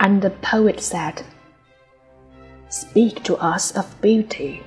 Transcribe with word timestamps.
And 0.00 0.22
the 0.22 0.30
poet 0.30 0.80
said, 0.80 1.22
Speak 2.70 3.22
to 3.24 3.36
us 3.36 3.70
of 3.76 4.00
beauty. 4.00 4.62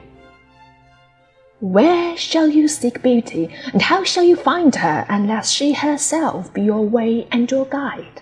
Where 1.59 2.15
shall 2.15 2.47
you 2.47 2.67
seek 2.67 3.01
beauty, 3.01 3.49
and 3.71 3.81
how 3.81 4.03
shall 4.03 4.23
you 4.23 4.35
find 4.35 4.75
her 4.75 5.07
unless 5.09 5.49
she 5.49 5.73
herself 5.73 6.53
be 6.53 6.61
your 6.61 6.85
way 6.85 7.27
and 7.31 7.49
your 7.49 7.65
guide? 7.65 8.21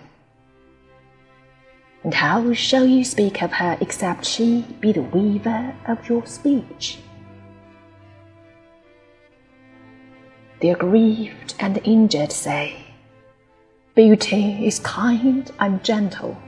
And 2.02 2.14
how 2.14 2.54
shall 2.54 2.86
you 2.86 3.04
speak 3.04 3.42
of 3.42 3.52
her 3.52 3.76
except 3.80 4.24
she 4.24 4.62
be 4.80 4.92
the 4.92 5.02
weaver 5.02 5.74
of 5.86 6.08
your 6.08 6.24
speech? 6.24 6.98
The 10.60 10.70
aggrieved 10.70 11.54
and 11.58 11.74
the 11.74 11.84
injured 11.84 12.32
say, 12.32 12.86
Beauty 13.94 14.66
is 14.66 14.78
kind 14.78 15.50
and 15.58 15.84
gentle 15.84 16.38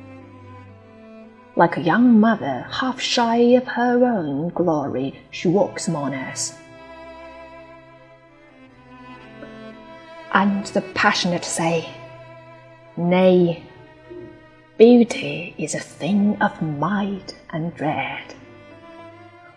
like 1.56 1.76
a 1.76 1.82
young 1.82 2.18
mother, 2.18 2.66
half 2.70 3.00
shy 3.00 3.36
of 3.36 3.66
her 3.66 4.04
own 4.04 4.48
glory, 4.50 5.20
she 5.30 5.48
walks 5.48 5.86
among 5.86 6.14
us. 6.14 6.54
And 10.32 10.66
the 10.66 10.80
passionate 10.94 11.44
say, 11.44 11.88
Nay, 12.96 13.62
beauty 14.78 15.54
is 15.56 15.74
a 15.74 15.80
thing 15.80 16.36
of 16.42 16.60
might 16.60 17.36
and 17.50 17.72
dread. 17.74 18.34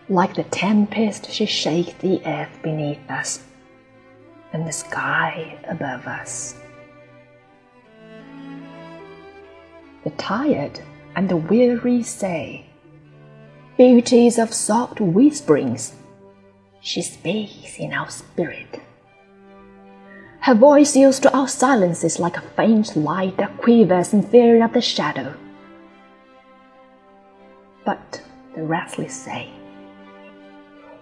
Like 0.08 0.34
the 0.34 0.44
tempest, 0.44 1.30
she 1.30 1.46
shakes 1.46 1.94
the 1.94 2.24
earth 2.24 2.62
beneath 2.62 3.10
us 3.10 3.42
and 4.52 4.66
the 4.66 4.72
sky 4.72 5.58
above 5.68 6.06
us. 6.06 6.54
The 10.04 10.10
tired 10.10 10.80
and 11.18 11.28
the 11.28 11.36
weary 11.36 12.00
say, 12.00 12.64
Beauties 13.76 14.38
of 14.38 14.54
soft 14.54 15.00
whisperings, 15.00 15.92
she 16.80 17.02
speaks 17.02 17.76
in 17.76 17.92
our 17.92 18.08
spirit. 18.08 18.80
Her 20.42 20.54
voice 20.54 20.94
yields 20.94 21.18
to 21.20 21.36
our 21.36 21.48
silences 21.48 22.20
like 22.20 22.36
a 22.36 22.48
faint 22.56 22.96
light 22.96 23.36
that 23.38 23.58
quivers 23.58 24.12
in 24.12 24.22
fear 24.22 24.64
of 24.64 24.72
the 24.74 24.80
shadow. 24.80 25.34
But 27.84 28.22
the 28.54 28.62
restless 28.62 29.16
say, 29.16 29.50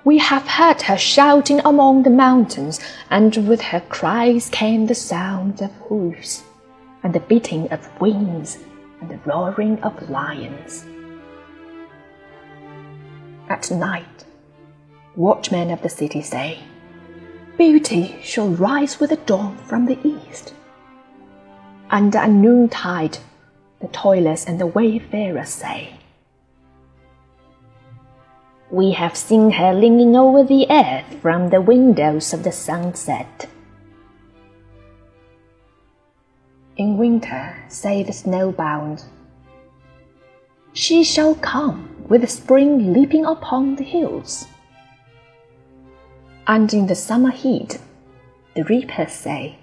We 0.04 0.16
have 0.16 0.48
heard 0.48 0.80
her 0.80 0.96
shouting 0.96 1.60
among 1.62 2.04
the 2.04 2.16
mountains, 2.24 2.80
and 3.10 3.36
with 3.46 3.60
her 3.60 3.80
cries 3.80 4.48
came 4.48 4.86
the 4.86 4.94
sound 4.94 5.60
of 5.60 5.72
hoofs 5.90 6.42
and 7.02 7.12
the 7.14 7.20
beating 7.20 7.70
of 7.70 8.00
wings 8.00 8.56
and 9.00 9.10
the 9.10 9.18
roaring 9.24 9.82
of 9.82 10.10
lions. 10.10 10.84
At 13.48 13.70
night, 13.70 14.24
watchmen 15.14 15.70
of 15.70 15.82
the 15.82 15.88
city 15.88 16.22
say, 16.22 16.58
Beauty 17.56 18.16
shall 18.22 18.48
rise 18.48 19.00
with 19.00 19.10
the 19.10 19.16
dawn 19.16 19.56
from 19.56 19.86
the 19.86 19.98
east. 20.06 20.52
And 21.90 22.14
at 22.14 22.28
noontide, 22.28 23.18
the 23.80 23.88
toilers 23.88 24.44
and 24.44 24.60
the 24.60 24.66
wayfarers 24.66 25.48
say, 25.48 25.94
We 28.70 28.92
have 28.92 29.16
seen 29.16 29.52
her 29.52 29.72
leaning 29.72 30.16
over 30.16 30.42
the 30.42 30.66
earth 30.68 31.20
from 31.22 31.50
the 31.50 31.60
windows 31.60 32.34
of 32.34 32.42
the 32.42 32.52
sunset. 32.52 33.48
In 36.76 36.98
winter, 36.98 37.56
say 37.68 38.02
the 38.02 38.12
snowbound. 38.12 39.04
She 40.72 41.04
shall 41.04 41.34
come 41.34 42.04
with 42.08 42.28
spring 42.30 42.92
leaping 42.92 43.24
upon 43.24 43.76
the 43.76 43.84
hills. 43.84 44.46
And 46.46 46.72
in 46.72 46.86
the 46.86 46.94
summer 46.94 47.30
heat, 47.30 47.78
the 48.54 48.64
reapers 48.64 49.12
say, 49.12 49.56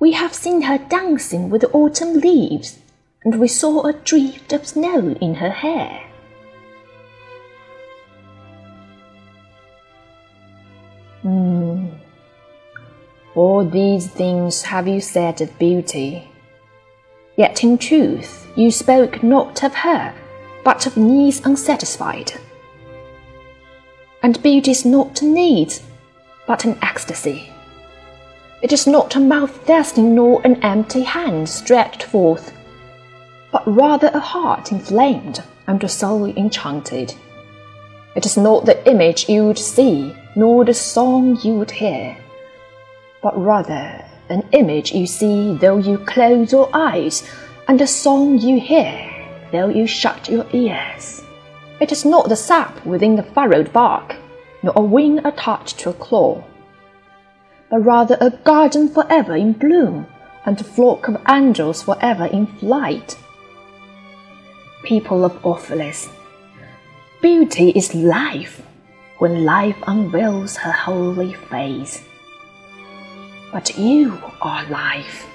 We 0.00 0.12
have 0.12 0.34
seen 0.34 0.62
her 0.62 0.78
dancing 0.78 1.50
with 1.50 1.60
the 1.60 1.70
autumn 1.70 2.20
leaves, 2.20 2.78
and 3.24 3.38
we 3.38 3.48
saw 3.48 3.86
a 3.86 3.92
drift 3.92 4.52
of 4.52 4.66
snow 4.66 5.16
in 5.20 5.34
her 5.34 5.50
hair. 5.50 6.00
Hmm. 11.22 11.63
All 13.34 13.64
these 13.64 14.06
things 14.06 14.62
have 14.62 14.86
you 14.86 15.00
said 15.00 15.40
of 15.40 15.58
beauty. 15.58 16.28
Yet 17.36 17.64
in 17.64 17.78
truth 17.78 18.46
you 18.54 18.70
spoke 18.70 19.24
not 19.24 19.64
of 19.64 19.74
her, 19.74 20.14
but 20.62 20.86
of 20.86 20.96
needs 20.96 21.40
unsatisfied. 21.44 22.34
And 24.22 24.40
beauty 24.40 24.70
is 24.70 24.84
not 24.84 25.20
a 25.20 25.24
need, 25.24 25.74
but 26.46 26.64
an 26.64 26.78
ecstasy. 26.80 27.50
It 28.62 28.72
is 28.72 28.86
not 28.86 29.16
a 29.16 29.20
mouth 29.20 29.66
thirsting 29.66 30.14
nor 30.14 30.40
an 30.44 30.62
empty 30.62 31.02
hand 31.02 31.48
stretched 31.48 32.04
forth, 32.04 32.52
but 33.50 33.66
rather 33.66 34.12
a 34.14 34.20
heart 34.20 34.70
inflamed 34.70 35.42
and 35.66 35.82
a 35.82 35.88
soul 35.88 36.26
enchanted. 36.26 37.12
It 38.14 38.26
is 38.26 38.36
not 38.36 38.64
the 38.64 38.88
image 38.88 39.28
you 39.28 39.44
would 39.44 39.58
see, 39.58 40.14
nor 40.36 40.64
the 40.64 40.72
song 40.72 41.36
you 41.42 41.54
would 41.54 41.72
hear 41.72 42.16
but 43.24 43.42
rather 43.42 44.04
an 44.28 44.46
image 44.52 44.92
you 44.92 45.06
see 45.06 45.56
though 45.56 45.78
you 45.78 45.96
close 45.96 46.52
your 46.52 46.68
eyes, 46.74 47.26
and 47.68 47.80
a 47.80 47.86
song 47.86 48.38
you 48.38 48.60
hear 48.60 49.10
though 49.50 49.70
you 49.70 49.86
shut 49.86 50.28
your 50.28 50.46
ears. 50.52 51.22
It 51.80 51.90
is 51.90 52.04
not 52.04 52.28
the 52.28 52.36
sap 52.36 52.84
within 52.84 53.16
the 53.16 53.22
furrowed 53.22 53.72
bark, 53.72 54.14
nor 54.62 54.74
a 54.76 54.82
wing 54.82 55.24
attached 55.24 55.78
to 55.80 55.90
a 55.90 55.94
claw, 55.94 56.44
but 57.70 57.78
rather 57.78 58.18
a 58.20 58.28
garden 58.28 58.90
forever 58.90 59.34
in 59.34 59.54
bloom, 59.54 60.06
and 60.44 60.60
a 60.60 60.64
flock 60.64 61.08
of 61.08 61.16
angels 61.26 61.82
forever 61.82 62.26
in 62.26 62.46
flight. 62.46 63.16
People 64.82 65.24
of 65.24 65.32
Orphalese, 65.42 66.10
beauty 67.22 67.70
is 67.70 67.94
life 67.94 68.60
when 69.16 69.46
life 69.46 69.78
unveils 69.86 70.58
her 70.58 70.72
holy 70.72 71.32
face 71.32 72.02
but 73.54 73.78
you 73.78 74.20
are 74.42 74.66
life, 74.68 75.28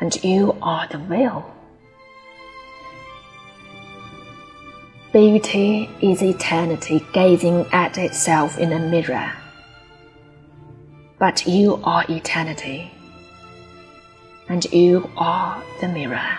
and 0.00 0.24
you 0.24 0.58
are 0.60 0.88
the 0.88 0.98
will. 0.98 1.46
Beauty 5.12 5.88
is 6.00 6.20
eternity 6.20 7.06
gazing 7.12 7.64
at 7.70 7.96
itself 7.96 8.58
in 8.58 8.72
a 8.72 8.78
mirror. 8.80 9.32
But 11.20 11.46
you 11.46 11.80
are 11.84 12.04
eternity, 12.08 12.90
and 14.48 14.64
you 14.72 15.08
are 15.16 15.62
the 15.80 15.86
mirror. 15.86 16.38